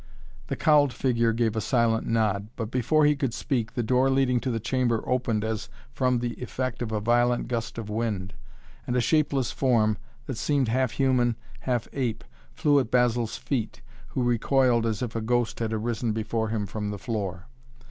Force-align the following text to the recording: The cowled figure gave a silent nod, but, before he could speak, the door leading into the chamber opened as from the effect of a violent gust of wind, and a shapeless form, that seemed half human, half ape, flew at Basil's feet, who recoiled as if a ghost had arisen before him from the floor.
The 0.47 0.55
cowled 0.55 0.91
figure 0.93 1.31
gave 1.31 1.55
a 1.55 1.61
silent 1.61 2.07
nod, 2.07 2.47
but, 2.55 2.71
before 2.71 3.05
he 3.05 3.15
could 3.15 3.35
speak, 3.35 3.75
the 3.75 3.83
door 3.83 4.09
leading 4.09 4.37
into 4.37 4.49
the 4.49 4.59
chamber 4.59 5.03
opened 5.05 5.43
as 5.43 5.69
from 5.93 6.17
the 6.17 6.33
effect 6.41 6.81
of 6.81 6.91
a 6.91 6.99
violent 6.99 7.47
gust 7.47 7.77
of 7.77 7.87
wind, 7.87 8.33
and 8.87 8.95
a 8.95 8.99
shapeless 8.99 9.51
form, 9.51 9.99
that 10.25 10.39
seemed 10.39 10.69
half 10.69 10.93
human, 10.93 11.35
half 11.69 11.87
ape, 11.93 12.23
flew 12.51 12.79
at 12.79 12.89
Basil's 12.89 13.37
feet, 13.37 13.83
who 14.07 14.23
recoiled 14.23 14.87
as 14.87 15.03
if 15.03 15.15
a 15.15 15.21
ghost 15.21 15.59
had 15.59 15.71
arisen 15.71 16.13
before 16.13 16.49
him 16.49 16.65
from 16.65 16.89
the 16.89 16.97
floor. 16.97 17.45